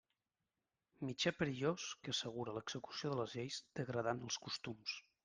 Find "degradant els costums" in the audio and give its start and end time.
3.81-4.97